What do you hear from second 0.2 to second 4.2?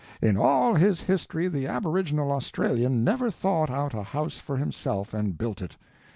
all his history the aboriginal Australian never thought out a